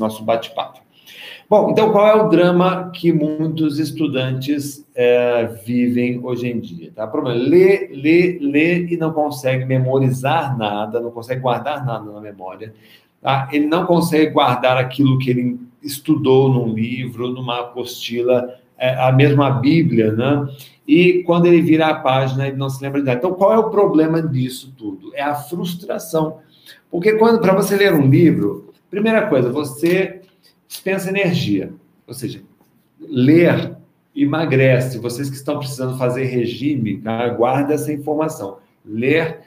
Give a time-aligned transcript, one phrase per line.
[0.00, 0.80] nosso bate-papo.
[1.48, 6.92] Bom, então qual é o drama que muitos estudantes é, vivem hoje em dia?
[6.94, 7.06] Tá?
[7.06, 12.08] O problema é lê, lê, lê e não consegue memorizar nada, não consegue guardar nada
[12.08, 12.72] na memória.
[13.20, 13.48] Tá?
[13.52, 19.50] Ele não consegue guardar aquilo que ele estudou num livro, numa apostila, é, a mesma
[19.50, 20.48] Bíblia, né?
[20.86, 23.18] E quando ele vira a página, ele não se lembra de nada.
[23.18, 25.12] Então, qual é o problema disso tudo?
[25.14, 26.38] É a frustração.
[26.90, 30.20] Porque quando para você ler um livro, primeira coisa, você
[30.66, 31.72] dispensa energia.
[32.06, 32.42] Ou seja,
[33.00, 33.76] ler
[34.14, 34.98] emagrece.
[34.98, 37.28] Vocês que estão precisando fazer regime, tá?
[37.28, 38.58] guarda essa informação.
[38.84, 39.40] Ler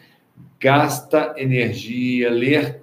[0.60, 2.82] gasta energia, ler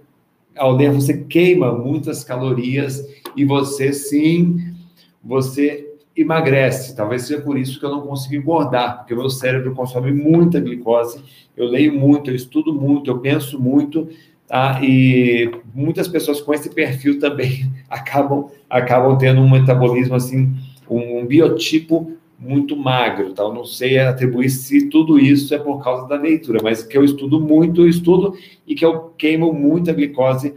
[0.56, 3.02] ao ler você queima muitas calorias
[3.34, 4.74] e você sim,
[5.23, 6.95] você emagrece.
[6.95, 10.60] Talvez seja por isso que eu não consigo engordar, porque o meu cérebro consome muita
[10.60, 11.23] glicose.
[11.56, 14.09] Eu leio muito, eu estudo muito, eu penso muito,
[14.50, 14.80] Tá?
[14.82, 20.52] E muitas pessoas com esse perfil também acabam, acabam tendo um metabolismo assim,
[20.90, 23.45] um, biotipo muito magro, tá?
[23.45, 27.04] Eu não sei atribuir se tudo isso é por causa da leitura, mas que eu
[27.04, 28.34] estudo muito, eu estudo
[28.66, 30.52] e que eu queimo muita glicose,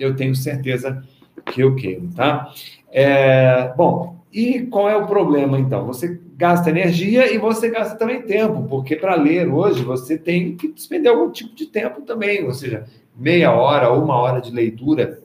[0.00, 1.00] eu tenho certeza
[1.46, 2.52] que eu queimo, tá?
[2.90, 5.86] É, bom, e qual é o problema então?
[5.86, 10.68] Você gasta energia e você gasta também tempo, porque para ler hoje você tem que
[10.68, 12.84] despender algum tipo de tempo também, ou seja,
[13.16, 15.18] meia hora ou uma hora de leitura,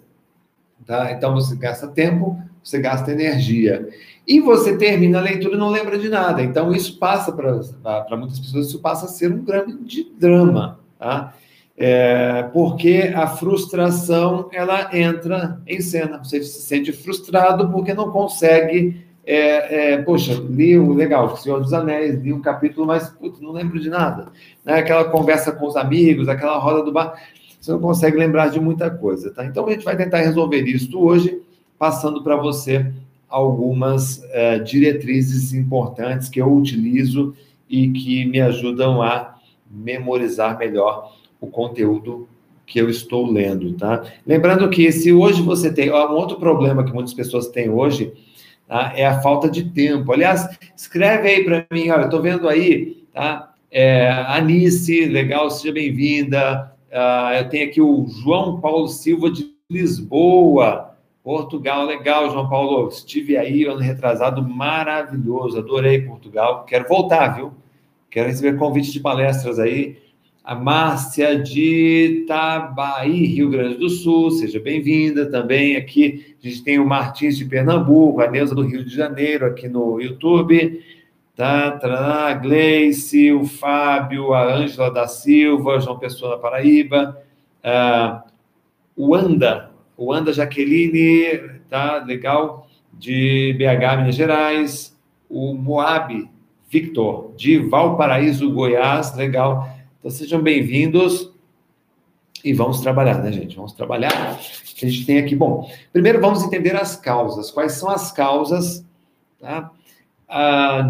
[0.87, 1.11] tá?
[1.11, 3.87] Então você gasta tempo, você gasta energia.
[4.27, 6.41] E você termina a leitura e não lembra de nada.
[6.41, 11.35] Então isso passa para muitas pessoas, isso passa a ser um grande drama, tá?
[11.77, 16.17] É, porque a frustração ela entra em cena.
[16.17, 19.05] Você se sente frustrado porque não consegue.
[19.25, 23.51] É, é, poxa, li o legal, Senhor dos Anéis, li um capítulo, mas putz, não
[23.51, 24.27] lembro de nada.
[24.65, 24.79] Né?
[24.79, 27.15] Aquela conversa com os amigos, aquela roda do bar
[27.63, 29.45] você não consegue lembrar de muita coisa, tá?
[29.45, 31.41] Então a gente vai tentar resolver isso hoje,
[31.79, 32.91] passando para você
[33.29, 37.33] algumas é, diretrizes importantes que eu utilizo
[37.69, 39.35] e que me ajudam a
[39.71, 42.27] memorizar melhor o conteúdo
[42.65, 44.03] que eu estou lendo, tá?
[44.27, 48.11] Lembrando que se hoje você tem um outro problema que muitas pessoas têm hoje
[48.67, 48.93] tá?
[48.95, 50.11] é a falta de tempo.
[50.11, 53.53] Aliás, escreve aí para mim, olha, estou vendo aí, tá?
[53.71, 56.71] É, Anice, legal, seja bem-vinda.
[56.91, 61.85] Uh, eu tenho aqui o João Paulo Silva de Lisboa, Portugal.
[61.85, 62.89] Legal, João Paulo.
[62.89, 65.57] Estive aí ano retrasado, maravilhoso.
[65.57, 66.65] Adorei Portugal.
[66.65, 67.53] Quero voltar, viu?
[68.11, 69.97] Quero receber convite de palestras aí.
[70.43, 75.77] A Márcia de Itabaí, Rio Grande do Sul, seja bem-vinda também.
[75.77, 79.69] Aqui a gente tem o Martins de Pernambuco, a Neuza do Rio de Janeiro aqui
[79.69, 80.83] no YouTube.
[81.33, 87.17] Tá, tá, a Gleice, o Fábio, a Ângela da Silva, João Pessoa da Paraíba,
[87.63, 88.29] uh,
[88.97, 91.39] o Anda, o Anda Jaqueline,
[91.69, 94.99] tá, legal, de BH, Minas Gerais,
[95.29, 96.29] o Moab
[96.69, 99.72] Victor, de Valparaíso, Goiás, legal.
[100.03, 101.31] Então sejam bem-vindos
[102.43, 103.55] e vamos trabalhar, né, gente?
[103.55, 104.11] Vamos trabalhar.
[104.11, 107.49] A gente tem aqui, bom, primeiro vamos entender as causas.
[107.49, 108.85] Quais são as causas,
[109.39, 109.71] tá?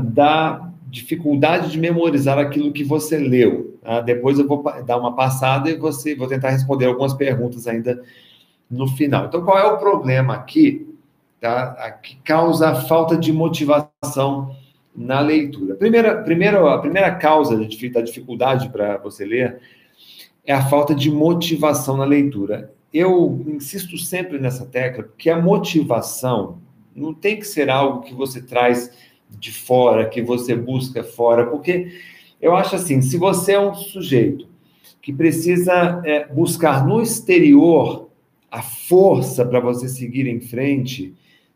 [0.06, 3.78] da dificuldade de memorizar aquilo que você leu.
[3.84, 4.02] Tá?
[4.02, 8.02] Depois eu vou dar uma passada e você vou tentar responder algumas perguntas ainda
[8.68, 9.28] no final.
[9.28, 10.91] Então, qual é o problema aqui?
[11.40, 12.00] Tá?
[12.02, 14.56] Que causa a falta de motivação
[14.95, 15.75] na leitura.
[15.75, 19.59] Primeira, primeira, a primeira causa da dificuldade para você ler
[20.45, 22.71] é a falta de motivação na leitura.
[22.93, 26.61] Eu insisto sempre nessa tecla, porque a motivação
[26.95, 28.91] não tem que ser algo que você traz
[29.29, 31.91] de fora, que você busca fora, porque
[32.39, 34.47] eu acho assim, se você é um sujeito
[35.01, 38.09] que precisa é, buscar no exterior
[38.51, 41.13] a força para você seguir em frente,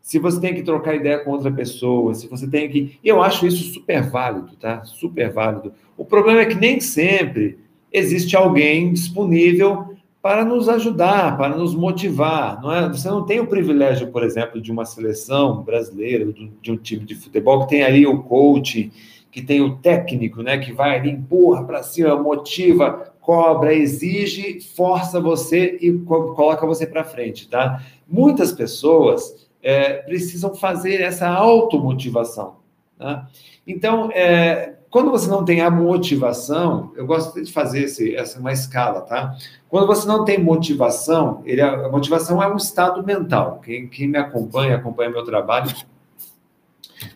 [0.08, 2.98] se você tem que trocar ideia com outra pessoa, se você tem que.
[3.04, 4.82] Eu acho isso super válido, tá?
[4.86, 5.74] Super válido.
[5.98, 7.60] O problema é que nem sempre
[7.92, 12.62] existe alguém disponível para nos ajudar, para nos motivar.
[12.62, 12.88] Não é?
[12.88, 16.26] Você não tem o privilégio, por exemplo, de uma seleção brasileira,
[16.62, 18.90] de um time de futebol, que tem ali o coach,
[19.30, 25.20] que tem o técnico, né, que vai ali, empurra para cima, motiva, cobra, exige, força
[25.20, 27.84] você e coloca você para frente, tá?
[28.08, 32.58] Muitas pessoas é, precisam fazer essa automotivação.
[32.98, 33.28] Tá?
[33.66, 38.54] Então, é, quando você não tem a motivação, eu gosto de fazer esse, essa uma
[38.54, 39.36] escala, tá?
[39.70, 43.60] Quando você não tem motivação, ele, a motivação é um estado mental.
[43.64, 45.70] Quem, quem me acompanha, acompanha meu trabalho,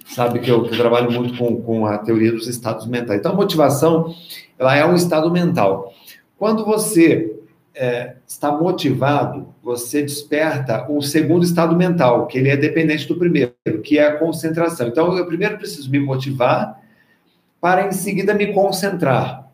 [0.05, 3.19] sabe que eu, que eu, trabalho muito com, com a teoria dos estados mentais.
[3.19, 4.13] Então, a motivação,
[4.59, 5.93] ela é um estado mental.
[6.37, 7.40] Quando você
[7.73, 13.53] é, está motivado, você desperta o segundo estado mental, que ele é dependente do primeiro,
[13.83, 14.87] que é a concentração.
[14.87, 16.79] Então, eu primeiro preciso me motivar
[17.59, 19.49] para em seguida me concentrar.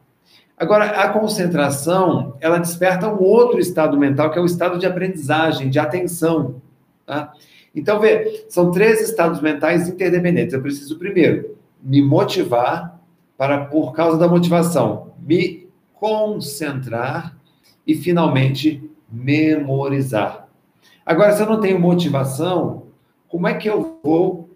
[0.57, 5.69] Agora, a concentração, ela desperta um outro estado mental, que é o estado de aprendizagem,
[5.69, 6.61] de atenção.
[7.05, 7.31] Tá?
[7.75, 10.53] Então, vê, são três estados mentais interdependentes.
[10.53, 12.99] Eu preciso, primeiro, me motivar
[13.37, 17.36] para, por causa da motivação, me concentrar
[17.87, 20.47] e, finalmente, memorizar.
[21.05, 22.83] Agora, se eu não tenho motivação,
[23.29, 24.49] como é que eu vou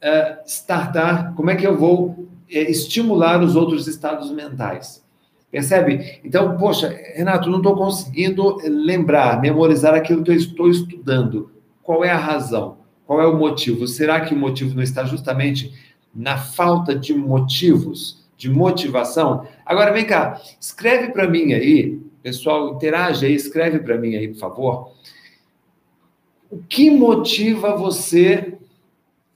[0.00, 5.04] é, startar, como é que eu vou é, estimular os outros estados mentais?
[5.50, 6.20] Percebe?
[6.22, 11.50] Então, poxa, Renato, não estou conseguindo lembrar, memorizar aquilo que eu estou estudando.
[11.82, 12.76] Qual é a razão?
[13.06, 13.86] Qual é o motivo?
[13.86, 15.72] Será que o motivo não está justamente
[16.14, 19.46] na falta de motivos, de motivação?
[19.64, 24.38] Agora, vem cá, escreve para mim aí Pessoal, interage aí, escreve para mim aí, por
[24.40, 24.90] favor.
[26.50, 28.54] O que motiva você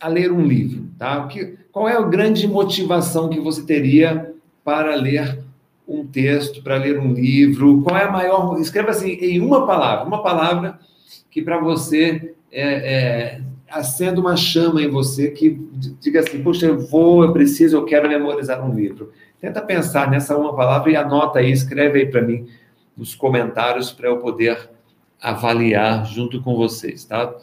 [0.01, 0.89] a ler um livro?
[0.99, 1.25] Tá?
[1.25, 4.35] O que, qual é a grande motivação que você teria
[4.65, 5.39] para ler
[5.87, 7.81] um texto, para ler um livro?
[7.81, 8.59] Qual é a maior.
[8.59, 10.81] Escreva assim, em uma palavra, uma palavra
[11.31, 13.41] que para você é, é,
[13.71, 15.51] acenda uma chama em você que
[16.01, 19.13] diga assim: puxa, eu vou, eu preciso, eu quero memorizar um livro.
[19.41, 22.49] Tenta pensar nessa uma palavra e anota aí, escreve aí para mim
[22.97, 24.71] nos comentários para eu poder
[25.21, 27.35] avaliar junto com vocês, tá?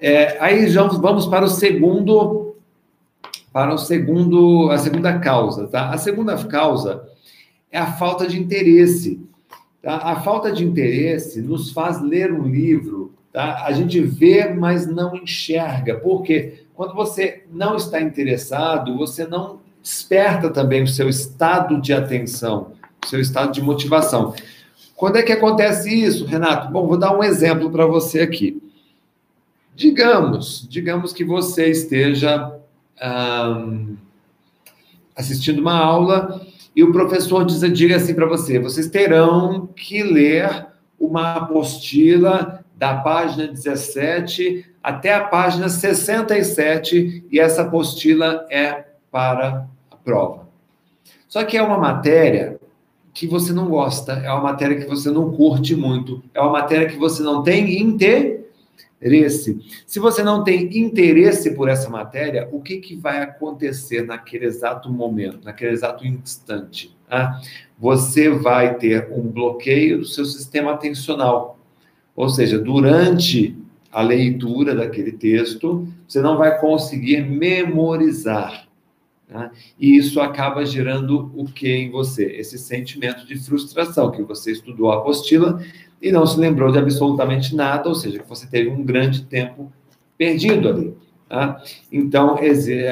[0.00, 2.56] É, aí já vamos para o segundo,
[3.52, 5.90] para o segundo, a segunda causa, tá?
[5.90, 7.08] A segunda causa
[7.70, 9.20] é a falta de interesse.
[9.82, 9.98] Tá?
[9.98, 13.64] A falta de interesse nos faz ler um livro, tá?
[13.64, 15.96] A gente vê, mas não enxerga.
[15.96, 16.64] Por quê?
[16.74, 22.72] Quando você não está interessado, você não desperta também o seu estado de atenção,
[23.04, 24.34] o seu estado de motivação.
[24.96, 26.72] Quando é que acontece isso, Renato?
[26.72, 28.62] Bom, vou dar um exemplo para você aqui.
[29.74, 32.58] Digamos, digamos que você esteja
[35.14, 36.40] assistindo uma aula
[36.74, 40.66] e o professor diz, diga assim para você: vocês terão que ler
[40.98, 49.96] uma apostila da página 17 até a página 67 e essa apostila é para a
[49.96, 50.48] prova.
[51.28, 52.58] Só que é uma matéria
[53.16, 56.86] que você não gosta, é uma matéria que você não curte muito, é uma matéria
[56.86, 59.58] que você não tem interesse.
[59.86, 64.92] Se você não tem interesse por essa matéria, o que, que vai acontecer naquele exato
[64.92, 66.94] momento, naquele exato instante?
[67.10, 67.40] Ah,
[67.78, 71.58] você vai ter um bloqueio do seu sistema atencional.
[72.14, 73.56] Ou seja, durante
[73.90, 78.65] a leitura daquele texto, você não vai conseguir memorizar.
[79.28, 79.50] Tá?
[79.78, 82.24] E isso acaba gerando o que em você?
[82.24, 85.60] Esse sentimento de frustração, que você estudou a apostila
[86.00, 89.72] e não se lembrou de absolutamente nada, ou seja, que você teve um grande tempo
[90.16, 90.94] perdido ali.
[91.28, 91.60] Tá?
[91.90, 92.36] Então,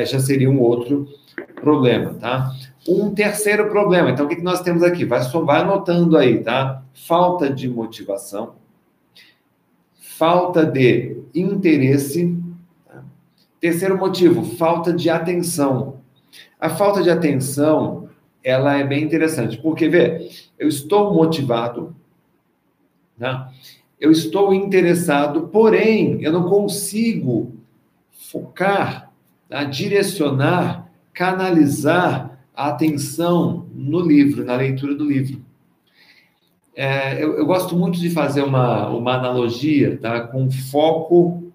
[0.07, 1.09] já seria um outro
[1.55, 2.15] problema.
[2.15, 2.51] Tá?
[2.87, 5.05] Um terceiro problema, então o que nós temos aqui?
[5.05, 6.83] Vai, vai anotando aí, tá?
[6.93, 8.57] Falta de motivação,
[9.95, 12.37] falta de interesse.
[12.87, 13.03] Tá?
[13.61, 16.04] Terceiro motivo, falta de atenção.
[16.65, 18.09] A falta de atenção,
[18.43, 21.95] ela é bem interessante, porque, vê, eu estou motivado,
[23.19, 23.51] né?
[24.01, 27.53] eu estou interessado, porém, eu não consigo
[28.11, 29.13] focar,
[29.51, 29.67] né?
[29.67, 35.45] direcionar, canalizar a atenção no livro, na leitura do livro.
[36.75, 40.19] É, eu, eu, gosto muito de fazer uma, uma analogia tá?
[40.21, 41.53] com foco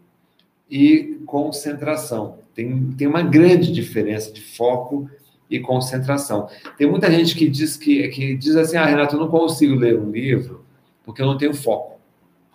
[0.69, 2.37] e concentração.
[2.53, 5.09] Tem, tem uma grande diferença de foco
[5.49, 6.47] e concentração.
[6.77, 9.97] Tem muita gente que diz que, que diz assim, ah, Renato, eu não consigo ler
[9.97, 10.63] um livro
[11.03, 11.99] porque eu não tenho foco.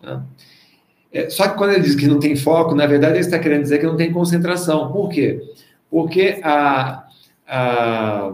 [0.00, 0.22] Né?
[1.12, 3.62] É, só que quando ele diz que não tem foco, na verdade ele está querendo
[3.62, 4.92] dizer que não tem concentração.
[4.92, 5.42] Por quê?
[5.90, 7.06] Porque a,
[7.46, 8.32] a,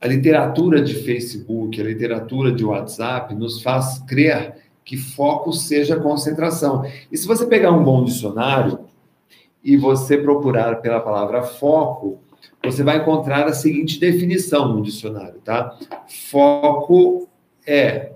[0.00, 6.84] a literatura de Facebook, a literatura de WhatsApp nos faz crer que foco seja concentração.
[7.10, 8.78] E se você pegar um bom dicionário,
[9.66, 12.20] e você procurar pela palavra foco,
[12.62, 15.76] você vai encontrar a seguinte definição no dicionário, tá?
[16.30, 17.28] Foco
[17.66, 18.12] é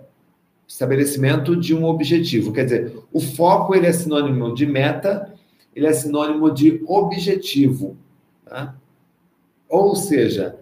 [0.65, 2.53] estabelecimento de um objetivo.
[2.53, 5.35] Quer dizer, o foco ele é sinônimo de meta,
[5.75, 7.97] ele é sinônimo de objetivo,
[8.45, 8.77] tá?
[9.69, 10.57] Ou seja,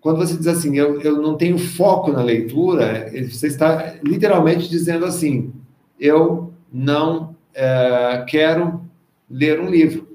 [0.00, 5.04] quando você diz assim, eu, eu não tenho foco na leitura, você está literalmente dizendo
[5.04, 5.52] assim,
[5.98, 8.81] eu não é, quero
[9.32, 10.12] ler um livro.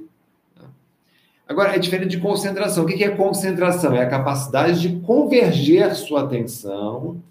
[1.47, 2.83] Agora, é diferente de concentração.
[2.83, 3.95] O que é concentração?
[3.95, 7.21] É a capacidade de converger sua atenção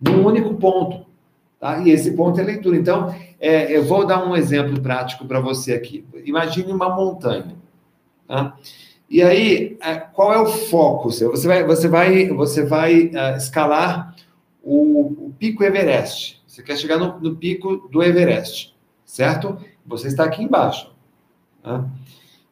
[0.00, 1.04] num único ponto.
[1.58, 1.78] Tá?
[1.80, 2.76] E esse ponto é leitura.
[2.76, 6.04] Então, é, eu vou dar um exemplo prático para você aqui.
[6.24, 7.56] Imagine uma montanha.
[8.28, 8.56] Tá?
[9.08, 11.30] E aí, é, qual é o foco seu?
[11.30, 14.14] Você vai, você vai, você vai uh, escalar
[14.62, 16.42] o, o, pico Everest.
[16.46, 18.74] Você quer chegar no, no, pico do Everest,
[19.04, 19.56] certo?
[19.86, 20.95] Você está aqui embaixo.
[21.66, 21.84] Tá?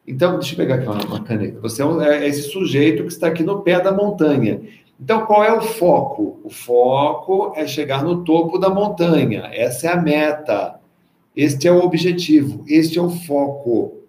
[0.05, 1.57] Então, deixa eu pegar aqui uma, uma caneta.
[1.61, 4.61] Você é, é esse sujeito que está aqui no pé da montanha.
[4.99, 6.41] Então, qual é o foco?
[6.43, 9.49] O foco é chegar no topo da montanha.
[9.53, 10.81] Essa é a meta.
[11.33, 12.65] Este é o objetivo.
[12.67, 14.01] Este é o foco.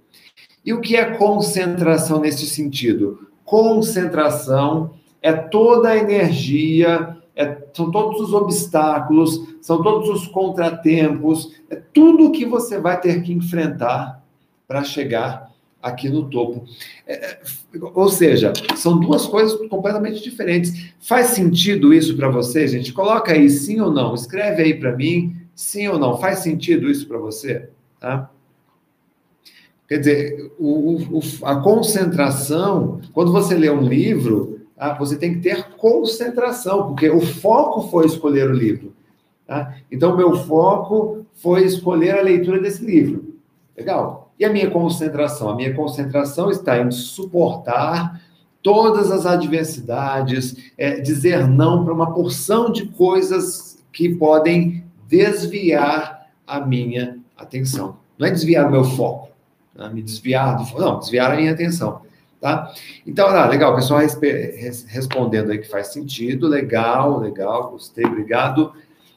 [0.65, 3.29] E o que é concentração nesse sentido?
[3.45, 4.91] Concentração
[5.23, 12.33] é toda a energia, é, são todos os obstáculos, são todos os contratempos, é tudo
[12.33, 14.26] que você vai ter que enfrentar
[14.67, 15.51] para chegar
[15.83, 16.65] aqui no topo.
[17.07, 17.41] É, é,
[17.95, 20.93] ou seja, são duas coisas completamente diferentes.
[21.01, 22.93] Faz sentido isso para você, gente?
[22.93, 24.15] Coloca aí sim ou não.
[24.15, 26.19] Escreve aí para mim, sim ou não.
[26.19, 27.69] Faz sentido isso para você?
[28.01, 28.31] Tá?
[29.89, 34.95] Quer dizer, o, o, a concentração, quando você lê um livro, tá?
[34.95, 38.93] você tem que ter concentração, porque o foco foi escolher o livro.
[39.47, 39.77] Tá?
[39.93, 43.37] Então, meu foco foi escolher a leitura desse livro.
[43.77, 44.26] Legal.
[44.39, 45.49] E a minha concentração?
[45.51, 48.21] A minha concentração está em suportar
[48.63, 56.61] todas as adversidades, é, dizer não para uma porção de coisas que podem desviar a
[56.61, 57.97] minha atenção.
[58.19, 59.29] Não é desviar o meu foco,
[59.75, 59.89] né?
[59.89, 62.03] me desviar do não, desviar a minha atenção.
[62.41, 62.73] Tá?
[63.07, 64.01] Então, ah, legal, o pessoal
[64.89, 68.73] respondendo aí que faz sentido, legal, legal, gostei, obrigado.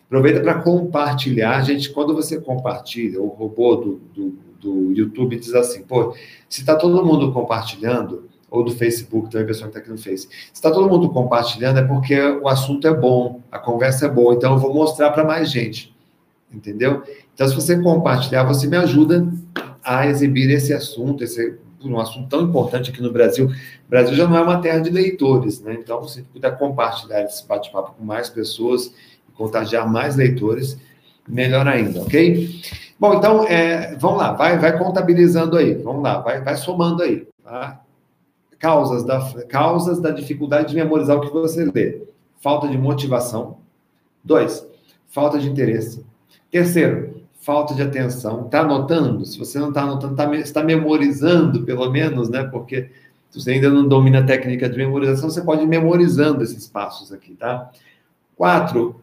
[0.06, 5.84] Aproveita para compartilhar, gente, quando você compartilha, o robô do, do do YouTube diz assim,
[5.84, 6.14] pô,
[6.48, 10.28] se está todo mundo compartilhando, ou do Facebook também, pessoal que está aqui no Face,
[10.28, 14.34] se está todo mundo compartilhando é porque o assunto é bom, a conversa é boa,
[14.34, 15.96] então eu vou mostrar para mais gente,
[16.52, 17.04] entendeu?
[17.34, 19.32] Então, se você compartilhar, você me ajuda
[19.84, 23.46] a exibir esse assunto, esse um assunto tão importante aqui no Brasil.
[23.46, 25.78] O Brasil já não é uma terra de leitores, né?
[25.80, 28.94] Então, se puder compartilhar esse bate-papo com mais pessoas
[29.40, 30.78] contagiar mais leitores,
[31.26, 32.62] melhor ainda, ok?
[33.00, 37.26] Bom, então, é, vamos lá, vai, vai contabilizando aí, vamos lá, vai, vai somando aí.
[37.42, 37.80] Tá?
[38.60, 42.02] Causas, da, causas da dificuldade de memorizar o que você lê.
[42.42, 43.60] Falta de motivação.
[44.22, 44.68] Dois,
[45.08, 46.06] falta de interesse.
[46.52, 48.46] Terceiro, falta de atenção.
[48.46, 49.26] Está anotando?
[49.26, 52.44] Se você não está anotando, tá, está memorizando, pelo menos, né?
[52.44, 52.90] Porque
[53.30, 57.14] se você ainda não domina a técnica de memorização, você pode ir memorizando esses passos
[57.14, 57.72] aqui, tá?
[58.36, 59.00] Quatro,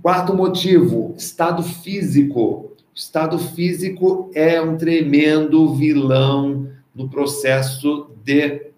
[0.00, 8.70] quarto motivo, estado físico estado físico é um tremendo vilão no processo de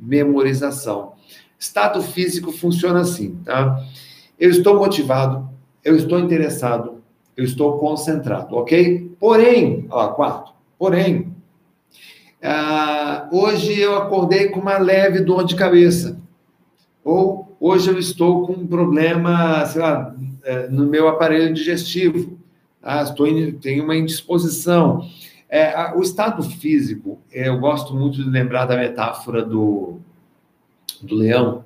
[0.00, 1.14] memorização.
[1.58, 3.84] Estado físico funciona assim, tá?
[4.38, 5.50] Eu estou motivado,
[5.84, 7.02] eu estou interessado,
[7.36, 9.10] eu estou concentrado, ok?
[9.18, 11.34] Porém, ó, quarto, porém,
[12.40, 16.20] ah, hoje eu acordei com uma leve dor de cabeça.
[17.02, 20.14] Ou hoje eu estou com um problema, sei lá,
[20.44, 22.35] eh, no meu aparelho digestivo
[22.86, 25.04] ah, estou in, tenho uma indisposição.
[25.48, 29.98] É, a, o estado físico, é, eu gosto muito de lembrar da metáfora do,
[31.02, 31.64] do leão,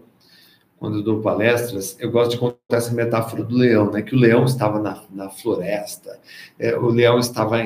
[0.79, 4.01] quando eu dou palestras, eu gosto de contar essa metáfora do leão, né?
[4.01, 6.19] Que o leão estava na, na floresta,
[6.59, 7.59] é, o leão estava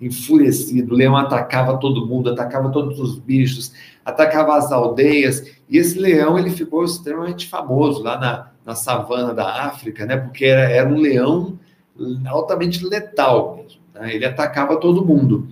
[0.00, 3.72] enfurecido, o leão atacava todo mundo, atacava todos os bichos,
[4.04, 9.64] atacava as aldeias, e esse leão ele ficou extremamente famoso lá na, na savana da
[9.64, 10.16] África, né?
[10.16, 11.58] Porque era, era um leão
[12.26, 13.80] altamente letal mesmo.
[13.94, 14.14] Né?
[14.14, 15.48] Ele atacava todo mundo.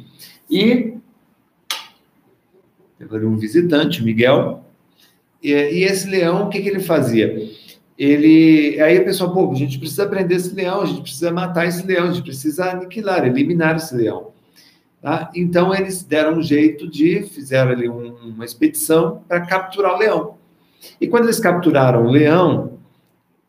[0.50, 0.94] E
[2.98, 4.64] teve um visitante, Miguel,
[5.42, 7.48] e, e esse leão, o que, que ele fazia?
[7.98, 11.66] Ele, aí a pessoa, pô, a gente precisa prender esse leão, a gente precisa matar
[11.66, 14.32] esse leão, a gente precisa aniquilar, eliminar esse leão.
[15.02, 15.30] Tá?
[15.34, 20.34] Então eles deram um jeito de, fizeram ali um, uma expedição para capturar o leão.
[21.00, 22.78] E quando eles capturaram o leão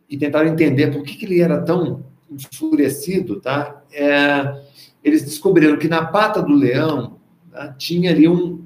[0.09, 3.81] e tentaram entender por que, que ele era tão enfurecido, tá?
[3.93, 4.61] É,
[5.03, 7.17] eles descobriram que na pata do leão
[7.51, 7.73] tá?
[7.77, 8.63] tinha ali um,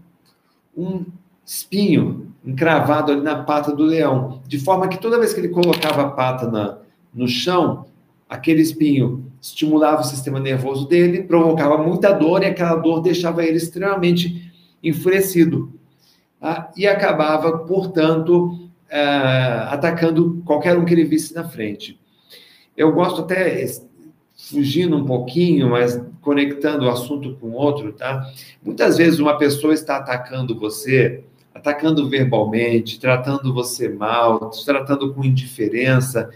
[0.78, 1.06] um
[1.44, 6.04] espinho encravado ali na pata do leão, de forma que toda vez que ele colocava
[6.04, 6.78] a pata na,
[7.14, 7.86] no chão,
[8.30, 13.58] aquele espinho estimulava o sistema nervoso dele, provocava muita dor e aquela dor deixava ele
[13.58, 14.52] extremamente
[14.84, 15.74] enfurecido.
[16.40, 16.72] Tá?
[16.78, 19.02] E acabava, portanto, é,
[19.70, 22.00] atacando qualquer um que ele visse na frente.
[22.76, 23.66] Eu gosto até,
[24.50, 28.30] fugindo um pouquinho, mas conectando o assunto com outro, tá?
[28.64, 36.30] Muitas vezes uma pessoa está atacando você, atacando verbalmente, tratando você mal, tratando com indiferença.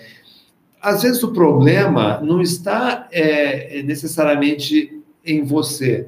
[0.81, 6.07] às vezes o problema não está é, necessariamente em você.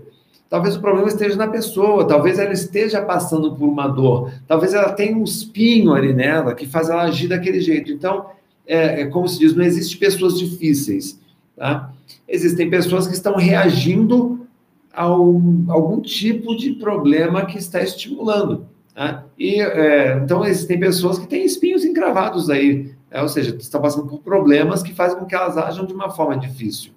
[0.50, 4.92] Talvez o problema esteja na pessoa, talvez ela esteja passando por uma dor, talvez ela
[4.92, 7.92] tenha um espinho ali nela que faz ela agir daquele jeito.
[7.92, 8.28] Então,
[8.66, 11.20] é, é como se diz, não existe pessoas difíceis,
[11.56, 11.92] tá?
[12.28, 14.48] Existem pessoas que estão reagindo
[14.94, 18.68] a algum tipo de problema que está estimulando.
[18.94, 19.26] Tá?
[19.38, 24.08] E, é, então, existem pessoas que têm espinhos encravados aí, é, ou seja, estão passando
[24.08, 26.92] por problemas que fazem com que elas ajam de uma forma difícil.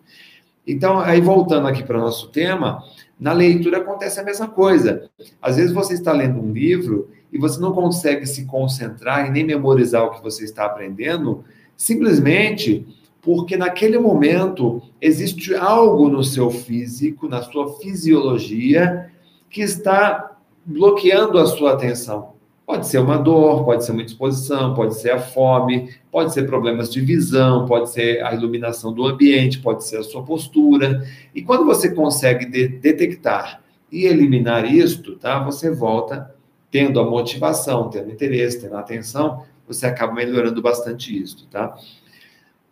[0.66, 2.82] Então, aí voltando aqui para o nosso tema,
[3.18, 5.08] na leitura acontece a mesma coisa.
[5.40, 9.42] Às vezes você está lendo um livro e você não consegue se concentrar e nem
[9.42, 11.44] memorizar o que você está aprendendo,
[11.76, 12.86] simplesmente
[13.20, 19.10] porque naquele momento existe algo no seu físico, na sua fisiologia,
[19.50, 22.34] que está bloqueando a sua atenção.
[22.64, 26.90] Pode ser uma dor, pode ser uma exposição, pode ser a fome, pode ser problemas
[26.90, 31.04] de visão, pode ser a iluminação do ambiente, pode ser a sua postura.
[31.34, 33.60] E quando você consegue de detectar
[33.90, 35.42] e eliminar isto, tá?
[35.42, 36.33] Você volta
[36.74, 41.78] tendo a motivação, tendo interesse, tendo atenção, você acaba melhorando bastante isso, tá?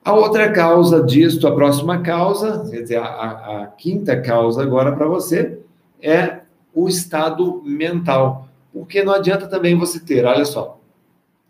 [0.04, 4.90] A outra causa disto, a próxima causa, quer dizer, a, a, a quinta causa agora
[4.90, 5.60] para você
[6.02, 6.40] é
[6.74, 8.48] o estado mental.
[8.72, 10.80] Porque não adianta também você ter, olha só,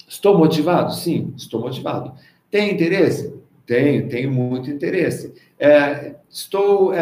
[0.06, 0.92] estou motivado?
[0.92, 2.12] Sim, estou motivado.
[2.50, 3.35] Tem interesse?
[3.64, 5.32] Tenho, tenho muito interesse.
[5.59, 6.99] É, estou é,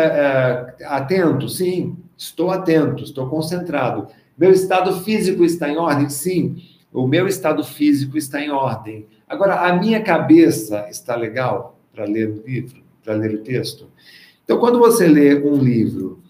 [0.78, 1.49] é, atento?
[1.49, 4.07] Sim, estou atento, estou concentrado.
[4.40, 6.09] Meu estado físico está em ordem?
[6.09, 9.06] Sim, o meu estado físico está em ordem.
[9.28, 13.90] Agora, a minha cabeça está legal para ler o livro, para ler o texto?
[14.42, 16.23] Então, quando você lê um livro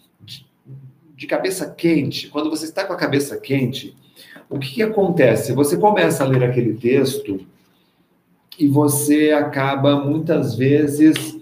[1.14, 3.96] de cabeça quente, quando você está com a cabeça quente,
[4.48, 5.52] o que, que acontece?
[5.52, 7.46] Você começa a ler aquele texto
[8.58, 11.38] e você acaba muitas vezes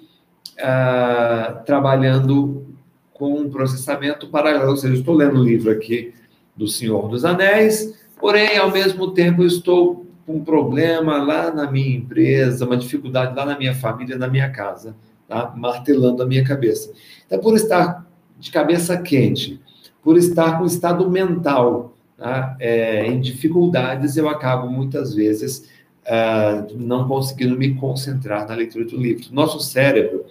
[0.61, 2.67] ah, trabalhando
[3.15, 4.69] com um processamento paralelo.
[4.69, 6.13] Ou seja, estou lendo o livro aqui
[6.59, 11.97] do Senhor dos Anéis, porém, ao mesmo tempo, estou com um problema lá na minha
[11.97, 14.95] empresa, uma dificuldade lá na minha família, na minha casa,
[15.27, 15.55] tá?
[15.57, 16.93] martelando a minha cabeça.
[17.27, 18.07] Então, por estar
[18.39, 19.61] de cabeça quente,
[20.03, 22.57] por estar com estado mental tá?
[22.59, 25.69] é, em dificuldades, eu acabo muitas vezes
[26.05, 29.27] uh, não conseguindo me concentrar na leitura do livro.
[29.33, 30.25] Nosso cérebro,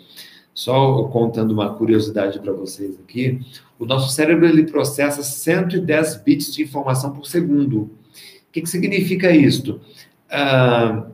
[0.54, 3.40] só contando uma curiosidade para vocês aqui,
[3.80, 7.82] o nosso cérebro ele processa 110 bits de informação por segundo.
[7.82, 7.90] O
[8.52, 9.82] que, que significa isto?
[10.32, 11.12] Uh,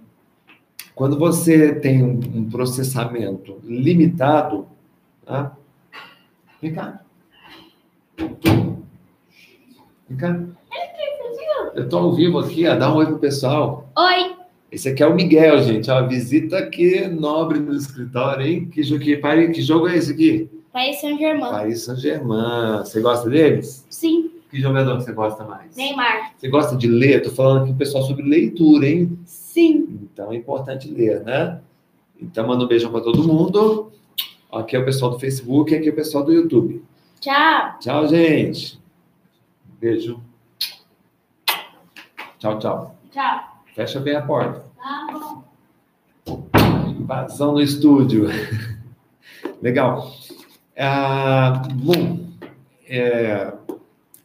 [0.96, 4.68] quando você tem um, um processamento limitado,
[5.26, 5.56] tá?
[6.62, 7.02] Vem cá.
[10.08, 10.40] Vem cá.
[11.76, 12.76] Eu estou ao vivo aqui, ó.
[12.76, 13.90] dá um oi pro pessoal.
[13.98, 14.36] Oi.
[14.72, 15.90] Esse aqui é o Miguel, gente.
[15.90, 18.66] Ó, visita aqui nobre no escritório, hein?
[18.70, 20.50] Que, que, que jogo é esse aqui?
[20.74, 21.52] Paris Saint-Germain.
[21.52, 22.80] Paris Saint-Germain.
[22.80, 23.86] Você gosta deles?
[23.92, 24.32] Sim.
[24.50, 25.76] Que jogador você gosta mais?
[25.76, 26.34] Neymar.
[26.36, 27.18] Você gosta de ler?
[27.18, 29.20] Estou falando aqui com o pessoal sobre leitura, hein?
[29.24, 30.00] Sim.
[30.02, 31.62] Então é importante ler, né?
[32.20, 33.92] Então manda um beijão para todo mundo.
[34.52, 36.84] Aqui é o pessoal do Facebook e aqui é o pessoal do YouTube.
[37.20, 37.78] Tchau.
[37.80, 38.80] Tchau, gente.
[39.80, 40.20] Beijo.
[42.40, 42.96] Tchau, tchau.
[43.12, 43.64] Tchau.
[43.76, 44.64] Fecha bem a porta.
[44.76, 45.44] Tá
[46.26, 46.48] bom.
[46.90, 48.28] Invasão no estúdio.
[49.62, 50.12] Legal.
[50.78, 52.26] Ah, bom,
[52.88, 53.54] é,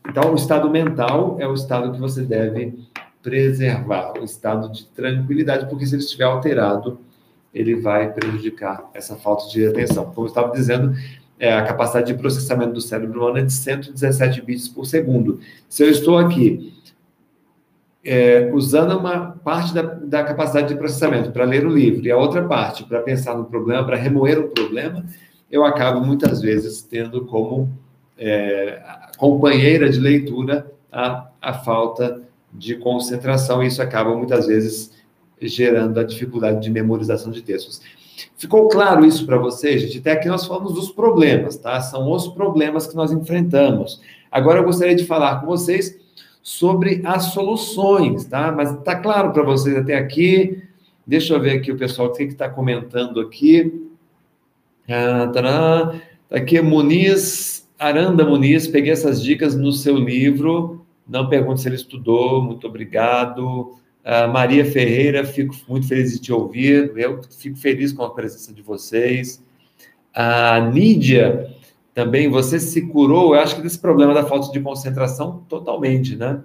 [0.09, 2.79] então o estado mental é o estado que você deve
[3.23, 6.99] preservar, o estado de tranquilidade, porque se ele estiver alterado,
[7.53, 10.07] ele vai prejudicar essa falta de atenção.
[10.07, 10.95] Como eu estava dizendo,
[11.39, 15.41] é, a capacidade de processamento do cérebro humano é de 117 bits por segundo.
[15.69, 16.75] Se eu estou aqui
[18.05, 22.17] é, usando uma parte da, da capacidade de processamento para ler o livro e a
[22.17, 25.05] outra parte para pensar no problema, para remoer o problema,
[25.51, 27.71] eu acabo muitas vezes tendo como
[28.17, 28.81] é,
[29.17, 34.93] companheira de leitura a, a falta de concentração, e isso acaba muitas vezes
[35.41, 37.81] gerando a dificuldade de memorização de textos.
[38.37, 39.99] Ficou claro isso para vocês, gente?
[39.99, 41.81] Até aqui nós falamos dos problemas, tá?
[41.81, 44.01] São os problemas que nós enfrentamos.
[44.31, 45.97] Agora eu gostaria de falar com vocês
[46.43, 48.51] sobre as soluções, tá?
[48.51, 50.63] Mas está claro para vocês até aqui.
[51.07, 53.88] Deixa eu ver aqui o pessoal que está comentando aqui.
[54.89, 60.87] Ah, tá aqui Muniz, Aranda Muniz, peguei essas dicas no seu livro.
[61.07, 63.77] Não pergunte se ele estudou, muito obrigado.
[64.03, 66.93] Uh, Maria Ferreira, fico muito feliz de te ouvir.
[66.97, 69.45] Eu fico feliz com a presença de vocês.
[70.15, 71.55] A Nídia,
[71.93, 76.41] também, você se curou, eu acho que desse problema da falta de concentração, totalmente, né?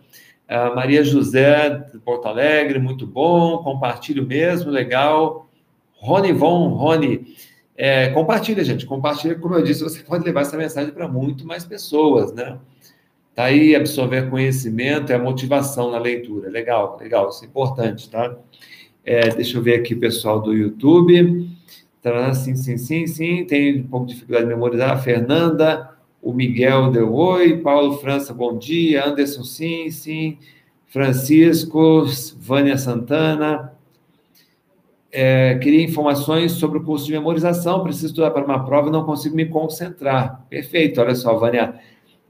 [0.49, 5.47] Uh, Maria José, de Porto Alegre, muito bom, compartilho mesmo, legal.
[5.93, 7.35] Rony Von, Rony,
[7.75, 8.85] é, compartilha, gente.
[8.85, 12.57] Compartilha, como eu disse, você pode levar essa mensagem para muito mais pessoas, né?
[13.35, 16.49] Tá aí, absorver conhecimento é a motivação na leitura.
[16.49, 18.37] Legal, legal, isso é importante, tá?
[19.03, 21.49] É, deixa eu ver aqui o pessoal do YouTube.
[22.01, 23.45] Tá, sim, sim, sim, sim.
[23.45, 25.01] Tem um pouco de dificuldade de memorizar.
[25.01, 25.89] Fernanda,
[26.21, 27.57] o Miguel deu oi.
[27.57, 29.05] Paulo França, bom dia.
[29.05, 30.37] Anderson, sim, sim.
[30.85, 32.05] Francisco,
[32.37, 33.72] Vânia Santana.
[35.15, 37.83] É, queria informações sobre o curso de memorização.
[37.83, 40.43] Preciso estudar para uma prova e não consigo me concentrar.
[40.49, 41.75] Perfeito, olha só, Vânia.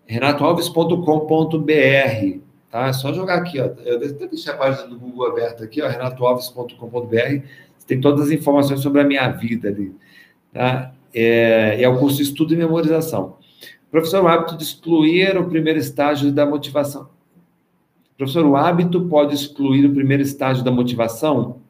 [0.06, 2.44] renatoalves.com.br
[2.74, 2.88] Tá?
[2.88, 3.66] É só jogar aqui, ó.
[3.86, 7.46] Eu deixei a página do Google aberta aqui, ó, renatoalves.com.br.
[7.86, 9.96] Tem todas as informações sobre a minha vida ali.
[10.52, 10.92] Tá?
[11.14, 13.38] É, é o curso de estudo e memorização.
[13.92, 17.10] Professor, o hábito de excluir o primeiro estágio da motivação.
[18.18, 21.62] Professor, o hábito pode excluir o primeiro estágio da motivação?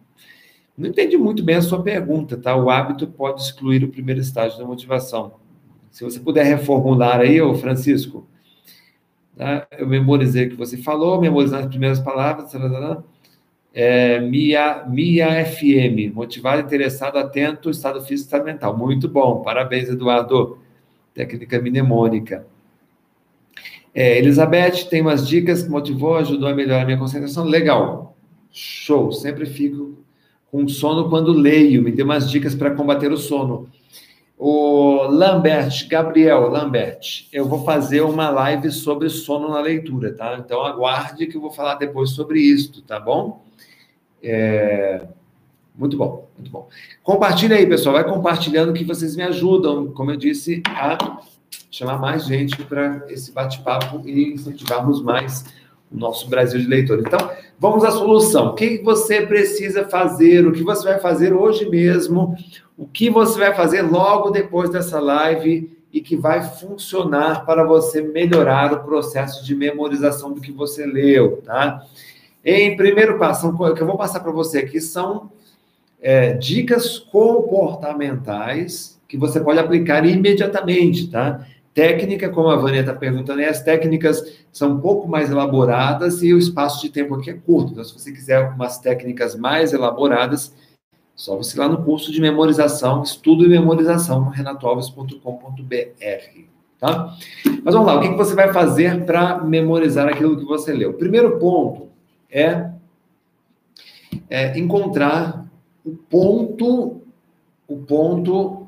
[0.77, 2.55] Não entendi muito bem a sua pergunta, tá?
[2.55, 5.33] O hábito pode excluir o primeiro estágio da motivação.
[5.91, 8.27] Se você puder reformular aí, ô Francisco.
[9.37, 9.67] Tá?
[9.77, 12.51] Eu memorizei o que você falou, memorizando as primeiras palavras.
[12.51, 13.03] Tarará.
[13.71, 18.75] É, Mia, Mia FM, motivado, interessado, atento, estado físico e mental.
[18.75, 20.57] Muito bom, parabéns, Eduardo.
[21.13, 22.47] Técnica mnemônica.
[23.93, 27.45] É, Elizabeth, tem umas dicas que motivou, ajudou a melhorar a minha concentração.
[27.45, 28.17] Legal,
[28.51, 29.11] show.
[29.11, 30.02] Sempre fico
[30.53, 31.81] com sono quando leio.
[31.81, 33.67] Me dê umas dicas para combater o sono.
[34.37, 40.37] O Lambert, Gabriel Lambert, eu vou fazer uma live sobre sono na leitura, tá?
[40.39, 43.43] Então aguarde que eu vou falar depois sobre isso, tá bom?
[44.21, 45.07] É...
[45.75, 46.69] Muito bom, muito bom.
[47.01, 47.95] Compartilha aí, pessoal.
[47.95, 51.19] Vai compartilhando que vocês me ajudam, como eu disse, a
[51.71, 55.45] chamar mais gente para esse bate-papo e incentivarmos mais
[55.93, 56.99] o nosso Brasil de leitor.
[56.99, 57.29] Então,
[57.59, 58.47] vamos à solução.
[58.47, 60.47] O que você precisa fazer?
[60.47, 62.35] O que você vai fazer hoje mesmo?
[62.77, 68.01] o que você vai fazer logo depois dessa live e que vai funcionar para você
[68.01, 71.85] melhorar o processo de memorização do que você leu, tá?
[72.43, 75.31] Em primeiro passo, o que eu vou passar para você aqui são
[76.01, 81.45] é, dicas comportamentais que você pode aplicar imediatamente, tá?
[81.73, 86.37] Técnica, como a Vânia está perguntando, as técnicas são um pouco mais elaboradas e o
[86.37, 87.71] espaço de tempo aqui é curto.
[87.71, 90.53] Então, se você quiser umas técnicas mais elaboradas,
[91.15, 96.41] só você ir lá no curso de memorização, estudo e memorização, renatoalves.com.br.
[96.79, 97.15] Tá?
[97.63, 100.91] Mas vamos lá, o que você vai fazer para memorizar aquilo que você leu?
[100.91, 101.87] O primeiro ponto
[102.29, 102.69] é,
[104.29, 105.43] é encontrar
[105.83, 107.01] o ponto,
[107.67, 108.62] o ponto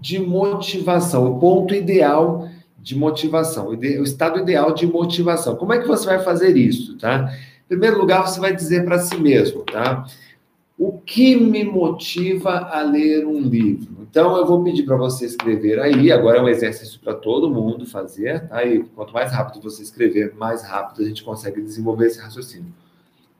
[0.00, 5.56] de motivação, o ponto ideal de motivação, o estado ideal de motivação.
[5.56, 7.32] Como é que você vai fazer isso, tá?
[7.64, 10.06] Em primeiro lugar, você vai dizer para si mesmo, tá?
[10.78, 13.96] O que me motiva a ler um livro?
[14.08, 16.12] Então, eu vou pedir para você escrever aí.
[16.12, 18.62] Agora é um exercício para todo mundo fazer, tá?
[18.64, 22.72] E quanto mais rápido você escrever, mais rápido a gente consegue desenvolver esse raciocínio.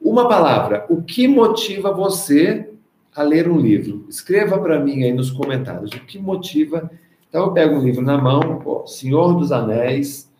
[0.01, 0.87] Uma palavra.
[0.89, 2.71] O que motiva você
[3.17, 4.05] a ler um livro?
[4.09, 5.91] Escreva para mim aí nos comentários.
[5.93, 6.91] O que motiva?
[7.29, 10.31] Então, eu pego um livro na mão, ó, Senhor dos Anéis,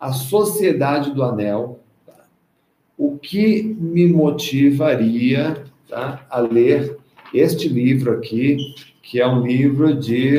[0.00, 1.80] A Sociedade do Anel.
[2.06, 2.24] Tá?
[2.96, 6.26] O que me motivaria tá?
[6.30, 6.96] a ler
[7.34, 8.56] este livro aqui,
[9.02, 10.38] que é um livro de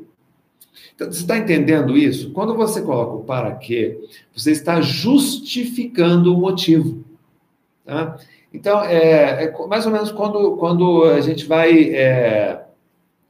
[0.95, 2.31] Então, você está entendendo isso?
[2.31, 3.99] Quando você coloca o para quê,
[4.33, 7.03] você está justificando o motivo.
[7.83, 8.17] Tá?
[8.53, 11.93] Então, é, é, mais ou menos quando, quando a gente vai.
[11.93, 12.63] É,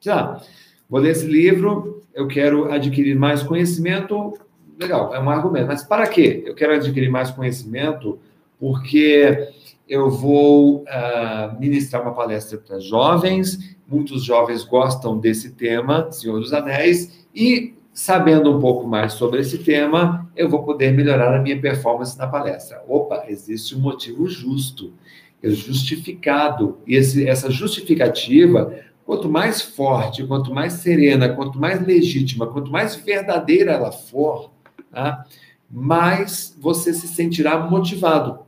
[0.06, 0.40] lá,
[0.88, 4.38] vou ler esse livro, eu quero adquirir mais conhecimento
[4.80, 5.68] legal, é um argumento.
[5.68, 6.44] Mas para quê?
[6.46, 8.20] Eu quero adquirir mais conhecimento
[8.60, 9.50] porque
[9.88, 16.54] eu vou uh, ministrar uma palestra para jovens, muitos jovens gostam desse tema, Senhor dos
[16.54, 21.60] Anéis, e sabendo um pouco mais sobre esse tema, eu vou poder melhorar a minha
[21.60, 22.84] performance na palestra.
[22.88, 24.94] Opa, existe um motivo justo,
[25.42, 26.80] é justificado.
[26.86, 32.96] E esse, essa justificativa, quanto mais forte, quanto mais serena, quanto mais legítima, quanto mais
[32.96, 34.52] verdadeira ela for,
[34.92, 35.26] tá?
[35.70, 38.45] mais você se sentirá motivado.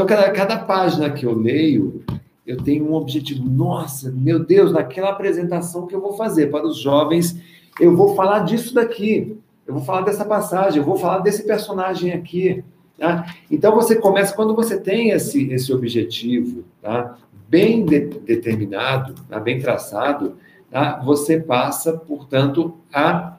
[0.00, 2.02] Então, cada, cada página que eu leio,
[2.46, 3.46] eu tenho um objetivo.
[3.46, 7.38] Nossa, meu Deus, naquela apresentação que eu vou fazer para os jovens
[7.78, 12.12] eu vou falar disso daqui, eu vou falar dessa passagem, eu vou falar desse personagem
[12.12, 12.64] aqui.
[12.98, 13.34] Tá?
[13.50, 17.16] Então você começa, quando você tem esse, esse objetivo tá?
[17.48, 19.38] bem de, determinado, tá?
[19.38, 20.36] bem traçado,
[20.70, 21.00] tá?
[21.04, 23.36] você passa, portanto, a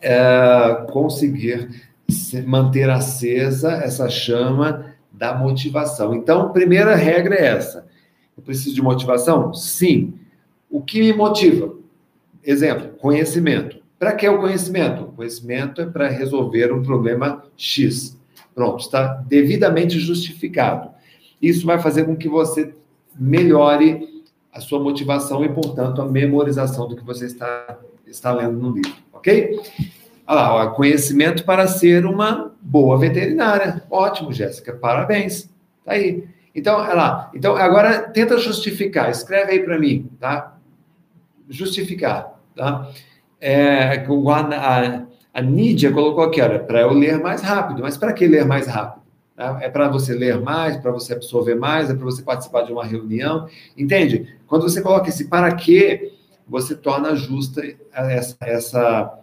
[0.00, 1.68] é, conseguir
[2.46, 4.87] manter acesa essa chama
[5.18, 6.14] da motivação.
[6.14, 7.86] Então, primeira regra é essa.
[8.36, 9.52] Eu preciso de motivação?
[9.52, 10.14] Sim.
[10.70, 11.74] O que me motiva?
[12.44, 13.78] Exemplo, conhecimento.
[13.98, 15.02] Para que o conhecimento?
[15.02, 18.16] O conhecimento é para resolver um problema X.
[18.54, 20.90] Pronto, está devidamente justificado.
[21.42, 22.74] Isso vai fazer com que você
[23.18, 27.76] melhore a sua motivação e, portanto, a memorização do que você está,
[28.06, 29.60] está lendo no livro, ok?
[30.28, 33.82] Olha lá, ó, conhecimento para ser uma boa veterinária.
[33.90, 35.48] Ótimo, Jéssica, parabéns.
[35.84, 36.28] Tá aí.
[36.54, 37.30] Então, olha lá.
[37.34, 39.10] Então, agora tenta justificar.
[39.10, 40.58] Escreve aí para mim, tá?
[41.48, 42.38] justificar.
[42.54, 42.90] Tá?
[43.40, 47.82] É, a, a Nídia colocou aqui, olha, para eu ler mais rápido.
[47.82, 49.02] Mas para que ler mais rápido?
[49.34, 49.58] Tá?
[49.62, 52.84] É para você ler mais, para você absorver mais, é para você participar de uma
[52.84, 53.48] reunião.
[53.76, 54.36] Entende?
[54.46, 56.12] Quando você coloca esse para quê,
[56.46, 57.62] você torna justa
[57.92, 59.18] essa, essa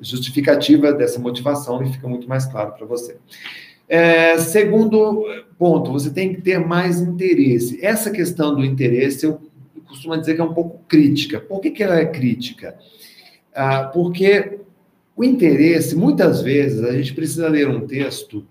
[0.00, 3.16] justificativa dessa motivação e fica muito mais claro para você.
[3.88, 5.26] É, segundo
[5.58, 7.84] ponto, você tem que ter mais interesse.
[7.84, 9.40] Essa questão do interesse eu
[9.86, 11.40] costuma dizer que é um pouco crítica.
[11.40, 12.76] Por que, que ela é crítica?
[13.54, 14.58] Ah, porque
[15.16, 18.44] o interesse, muitas vezes, a gente precisa ler um texto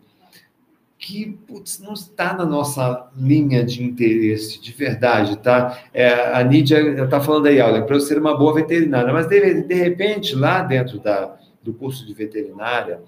[1.05, 5.77] que putz, não está na nossa linha de interesse, de verdade, tá?
[5.93, 9.63] É, a Nídia está falando aí, olha, para eu ser uma boa veterinária, mas de,
[9.63, 13.01] de repente, lá dentro da, do curso de veterinária,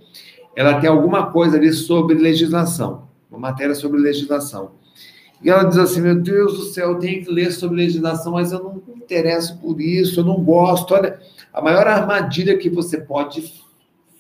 [0.54, 4.72] ela tem alguma coisa ali sobre legislação, uma matéria sobre legislação.
[5.42, 8.52] E ela diz assim: Meu Deus do céu, eu tenho que ler sobre legislação, mas
[8.52, 10.94] eu não me interesso por isso, eu não gosto.
[10.94, 11.18] Olha,
[11.54, 13.54] a maior armadilha que você pode,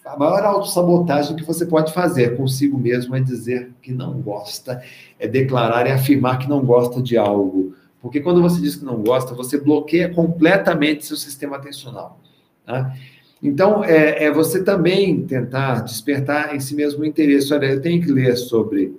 [0.06, 4.82] a maior autossabotagem que você pode fazer consigo mesmo é dizer que não gosta,
[5.20, 7.74] é declarar e afirmar que não gosta de algo.
[8.02, 12.20] Porque quando você diz que não gosta, você bloqueia completamente seu sistema atencional.
[12.66, 12.96] Tá?
[13.42, 17.54] Então, é, é você também tentar despertar esse mesmo interesse.
[17.54, 18.96] Olha, eu tenho que ler sobre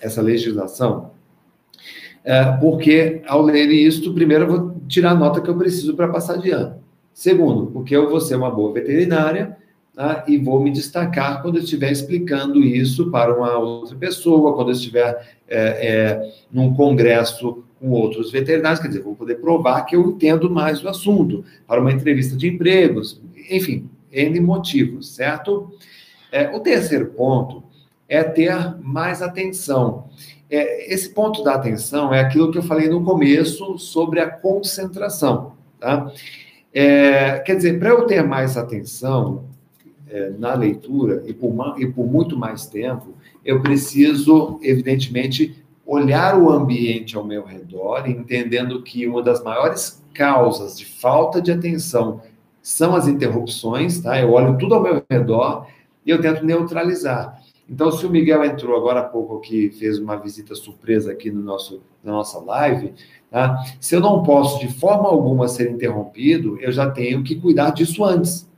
[0.00, 1.10] essa legislação
[2.26, 6.08] é, porque ao ler isso, primeiro eu vou tirar a nota que eu preciso para
[6.08, 6.74] passar de ano.
[7.14, 9.56] Segundo, porque eu vou ser uma boa veterinária
[9.96, 10.24] tá?
[10.28, 14.74] e vou me destacar quando eu estiver explicando isso para uma outra pessoa, quando eu
[14.74, 20.10] estiver é, é, num congresso com outros veterinários, quer dizer, vou poder provar que eu
[20.10, 25.72] entendo mais do assunto, para uma entrevista de empregos, enfim, N motivos, certo?
[26.30, 27.64] É, o terceiro ponto
[28.08, 30.08] é ter mais atenção.
[30.48, 35.52] É, esse ponto da atenção é aquilo que eu falei no começo sobre a concentração.
[35.78, 36.10] Tá?
[36.72, 39.44] É, quer dizer, para eu ter mais atenção
[40.38, 47.16] na leitura e por, e por muito mais tempo, eu preciso, evidentemente, olhar o ambiente
[47.16, 52.20] ao meu redor, entendendo que uma das maiores causas de falta de atenção
[52.60, 54.20] são as interrupções, tá?
[54.20, 55.66] Eu olho tudo ao meu redor
[56.04, 57.40] e eu tento neutralizar.
[57.68, 61.42] Então, se o Miguel entrou agora há pouco aqui, fez uma visita surpresa aqui no
[61.42, 62.92] nosso, na nossa live,
[63.30, 63.62] tá?
[63.80, 68.04] se eu não posso de forma alguma ser interrompido, eu já tenho que cuidar disso
[68.04, 68.48] antes.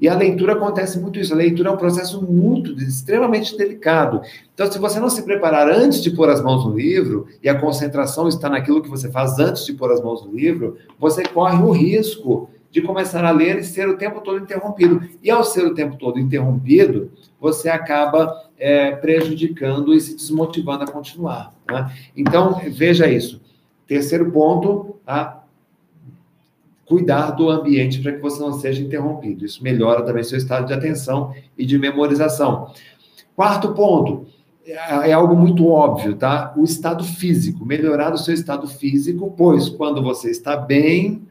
[0.00, 1.34] E a leitura acontece muito isso.
[1.34, 4.22] A leitura é um processo muito, extremamente delicado.
[4.54, 7.60] Então, se você não se preparar antes de pôr as mãos no livro, e a
[7.60, 11.62] concentração está naquilo que você faz antes de pôr as mãos no livro, você corre
[11.62, 15.02] o risco de começar a ler e ser o tempo todo interrompido.
[15.22, 20.90] E ao ser o tempo todo interrompido, você acaba é, prejudicando e se desmotivando a
[20.90, 21.52] continuar.
[21.68, 21.92] Né?
[22.16, 23.40] Então, veja isso.
[23.86, 25.39] Terceiro ponto, tá?
[26.90, 29.44] Cuidar do ambiente para que você não seja interrompido.
[29.44, 32.72] Isso melhora também seu estado de atenção e de memorização.
[33.36, 34.26] Quarto ponto,
[34.66, 36.52] é, é algo muito óbvio, tá?
[36.56, 41.22] O estado físico, melhorar o seu estado físico, pois quando você está bem,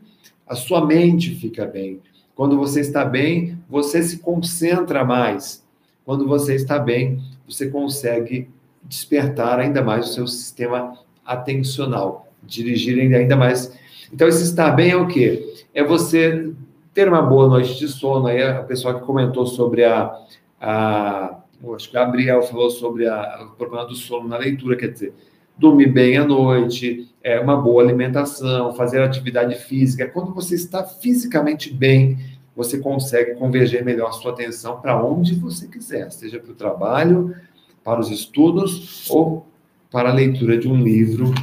[0.48, 2.00] a sua mente fica bem.
[2.34, 5.62] Quando você está bem, você se concentra mais.
[6.06, 8.48] Quando você está bem, você consegue
[8.82, 13.78] despertar ainda mais o seu sistema atencional, dirigir ainda mais.
[14.12, 15.54] Então, esse estar bem é o quê?
[15.74, 16.52] É você
[16.94, 18.28] ter uma boa noite de sono.
[18.28, 20.14] Aí a pessoa que comentou sobre a.
[20.60, 21.38] a
[21.76, 25.14] acho que o Gabriel falou sobre a, o problema do sono na leitura, quer dizer,
[25.58, 30.08] dormir bem à noite, é uma boa alimentação, fazer atividade física.
[30.08, 32.18] Quando você está fisicamente bem,
[32.56, 37.36] você consegue converger melhor sua atenção para onde você quiser, seja para o trabalho,
[37.84, 39.46] para os estudos ou
[39.92, 41.34] para a leitura de um livro,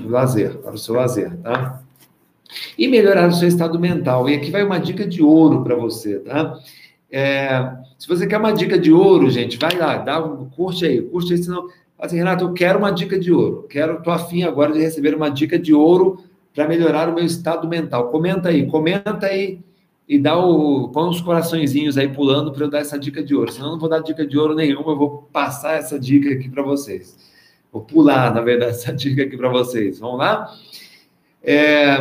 [0.00, 1.82] do lazer, para o seu lazer, tá?
[2.76, 4.28] E melhorar o seu estado mental.
[4.28, 6.58] E aqui vai uma dica de ouro para você, tá?
[7.10, 11.02] É, se você quer uma dica de ouro, gente, vai lá, dá um, curte aí,
[11.02, 13.66] curte aí, senão assim, Renato, eu quero uma dica de ouro.
[13.68, 17.68] Quero, tô afim agora de receber uma dica de ouro para melhorar o meu estado
[17.68, 18.08] mental.
[18.10, 19.60] Comenta aí, comenta aí
[20.08, 23.52] e dá o põe uns coraçõezinhos aí pulando para eu dar essa dica de ouro.
[23.52, 26.48] Senão eu não vou dar dica de ouro nenhuma, eu vou passar essa dica aqui
[26.48, 27.16] para vocês.
[27.72, 29.98] Vou pular, na verdade, essa dica aqui para vocês.
[29.98, 30.52] Vamos lá?
[31.42, 31.98] É...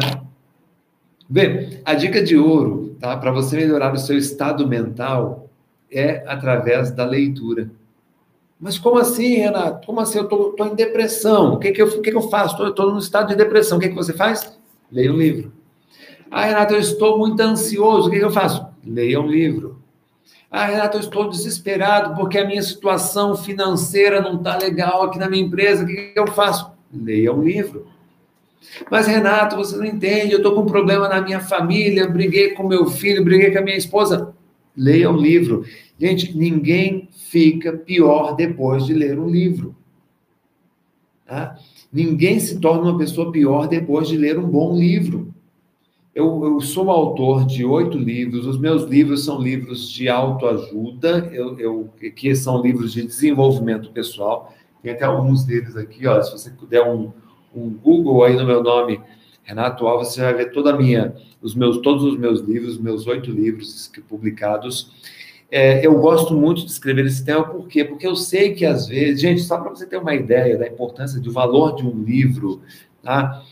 [1.31, 3.15] Bem, a dica de ouro, tá?
[3.15, 5.47] Para você melhorar o seu estado mental
[5.91, 7.69] é através da leitura.
[8.59, 9.85] Mas como assim, Renato?
[9.85, 10.17] Como assim?
[10.17, 11.53] Eu tô, tô em depressão.
[11.53, 12.57] O que que eu, o que que eu faço?
[12.57, 13.77] Tô, tô no estado de depressão.
[13.77, 14.59] O que que você faz?
[14.91, 15.53] Leia um livro.
[16.31, 18.07] Ah, Renato, eu estou muito ansioso.
[18.07, 18.65] O que que eu faço?
[18.83, 19.79] Leia um livro.
[20.49, 25.29] Ah, Renato, eu estou desesperado porque a minha situação financeira não está legal aqui na
[25.29, 25.83] minha empresa.
[25.83, 26.71] O que que eu faço?
[26.91, 27.85] Leia um livro.
[28.89, 30.33] Mas, Renato, você não entende.
[30.33, 32.07] Eu estou com um problema na minha família.
[32.07, 34.33] Briguei com meu filho, briguei com a minha esposa.
[34.75, 35.65] Leia um livro.
[35.99, 39.75] Gente, ninguém fica pior depois de ler um livro.
[41.25, 41.57] Tá?
[41.91, 45.33] Ninguém se torna uma pessoa pior depois de ler um bom livro.
[46.13, 51.57] Eu, eu sou autor de oito livros, os meus livros são livros de autoajuda, eu,
[51.59, 54.53] eu, que são livros de desenvolvimento pessoal.
[54.81, 57.11] Tem até alguns deles aqui, ó, se você der um,
[57.55, 59.01] um Google aí no meu nome,
[59.43, 63.07] Renato Alves, você vai ver toda a minha, os meus, todos os meus livros, meus
[63.07, 64.91] oito livros publicados.
[65.51, 67.83] É, eu gosto muito de escrever esse tema, por quê?
[67.83, 71.19] Porque eu sei que às vezes, gente, só para você ter uma ideia da importância
[71.19, 72.61] do valor de um livro,
[73.01, 73.43] tá?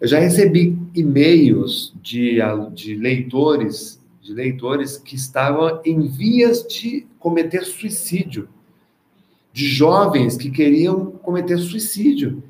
[0.00, 2.38] Eu já recebi e-mails de,
[2.74, 8.48] de leitores, de leitores que estavam em vias de cometer suicídio,
[9.52, 12.42] de jovens que queriam cometer suicídio.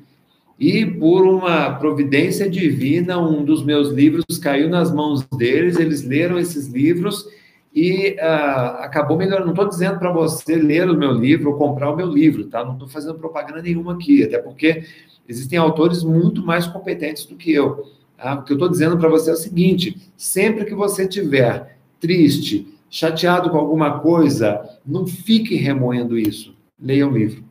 [0.59, 6.39] E por uma providência divina, um dos meus livros caiu nas mãos deles, eles leram
[6.39, 7.27] esses livros
[7.73, 9.45] e uh, acabou melhorando.
[9.45, 12.65] Não estou dizendo para você ler o meu livro ou comprar o meu livro, tá?
[12.65, 14.83] Não estou fazendo propaganda nenhuma aqui, até porque
[15.29, 17.85] existem autores muito mais competentes do que eu.
[18.17, 18.33] Tá?
[18.33, 22.67] O que eu estou dizendo para você é o seguinte: sempre que você tiver triste,
[22.89, 26.55] chateado com alguma coisa, não fique remoendo isso.
[26.81, 27.43] Leia um livro.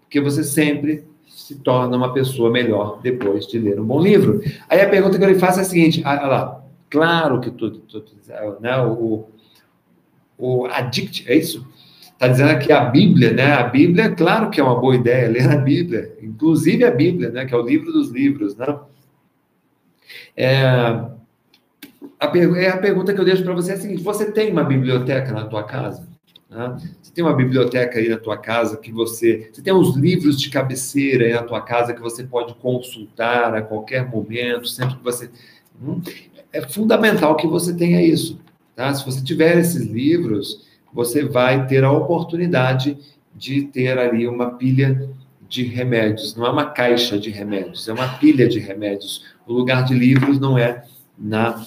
[0.00, 1.04] Porque você sempre
[1.38, 4.42] se torna uma pessoa melhor depois de ler um bom livro.
[4.68, 7.80] Aí a pergunta que eu lhe faço é a seguinte: ah, lá, claro que tudo,
[8.60, 9.28] né, o,
[10.36, 11.64] o addict, é isso?
[12.12, 13.52] Está dizendo aqui a Bíblia, né?
[13.52, 17.46] A Bíblia, claro que é uma boa ideia ler a Bíblia, inclusive a Bíblia, né?
[17.46, 18.76] Que é o livro dos livros, né?
[20.36, 20.66] É,
[22.18, 24.50] a, per, é a pergunta que eu deixo para você é a seguinte: você tem
[24.50, 26.07] uma biblioteca na tua casa?
[26.48, 26.76] Né?
[27.02, 29.50] Você tem uma biblioteca aí na tua casa que você.
[29.52, 33.62] Você tem uns livros de cabeceira aí na tua casa que você pode consultar a
[33.62, 35.30] qualquer momento, sempre que você.
[35.82, 36.00] Hum,
[36.52, 38.40] é fundamental que você tenha isso.
[38.74, 38.92] Tá?
[38.94, 42.98] Se você tiver esses livros, você vai ter a oportunidade
[43.34, 45.10] de ter ali uma pilha
[45.48, 46.34] de remédios.
[46.34, 49.24] Não é uma caixa de remédios, é uma pilha de remédios.
[49.46, 50.84] O lugar de livros não é
[51.18, 51.64] na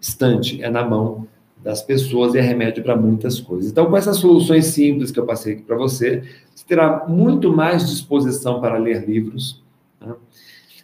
[0.00, 1.26] estante, é na mão
[1.62, 3.70] das pessoas e é remédio para muitas coisas.
[3.70, 6.22] Então, com essas soluções simples que eu passei aqui para você,
[6.54, 9.62] você terá muito mais disposição para ler livros.
[9.98, 10.16] Tá?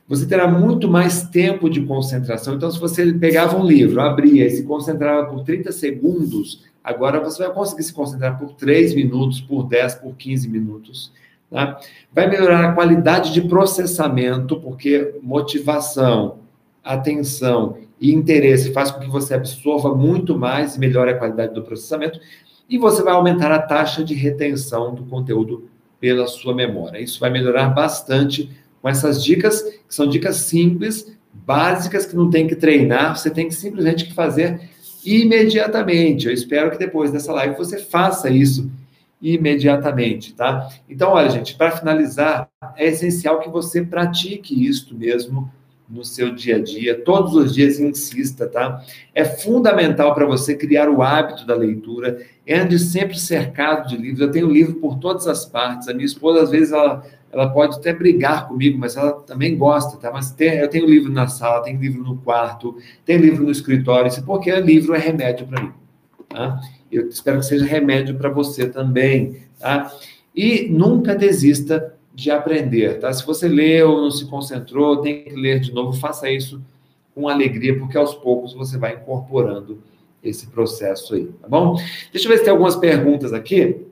[0.08, 2.54] você terá muito mais tempo de concentração.
[2.54, 7.44] Então, se você pegava um livro, abria e se concentrava por 30 segundos, agora você
[7.44, 11.12] vai conseguir se concentrar por 3 minutos, por 10, por 15 minutos.
[11.50, 11.80] Tá?
[12.12, 16.38] Vai melhorar a qualidade de processamento, porque motivação,
[16.84, 21.62] atenção e interesse faz com que você absorva muito mais e melhore a qualidade do
[21.62, 22.20] processamento.
[22.68, 25.68] E você vai aumentar a taxa de retenção do conteúdo
[26.00, 26.98] pela sua memória.
[26.98, 28.50] Isso vai melhorar bastante
[28.82, 33.48] com essas dicas, que são dicas simples, básicas, que não tem que treinar, você tem
[33.48, 34.60] que simplesmente fazer
[35.04, 36.26] imediatamente.
[36.26, 38.70] Eu espero que depois dessa live você faça isso
[39.22, 40.68] imediatamente, tá?
[40.88, 45.50] Então, olha, gente, para finalizar, é essencial que você pratique isto mesmo
[45.88, 48.82] no seu dia a dia, todos os dias insista, tá?
[49.14, 52.18] É fundamental para você criar o hábito da leitura,
[52.48, 54.20] ande sempre cercado de livros.
[54.20, 55.88] Eu tenho livro por todas as partes.
[55.88, 59.96] A minha esposa, às vezes, ela, ela pode até brigar comigo, mas ela também gosta,
[59.96, 60.10] tá?
[60.10, 64.10] Mas tem, eu tenho livro na sala, tenho livro no quarto, tenho livro no escritório,
[64.24, 65.72] porque livro é remédio para mim,
[66.28, 66.60] tá?
[66.90, 69.92] Eu espero que seja remédio para você também, tá?
[70.34, 73.12] E nunca desista de aprender, tá?
[73.12, 76.62] Se você leu, não se concentrou, tem que ler de novo, faça isso
[77.14, 79.82] com alegria, porque aos poucos você vai incorporando
[80.24, 81.76] esse processo aí, tá bom?
[82.10, 83.85] Deixa eu ver se tem algumas perguntas aqui.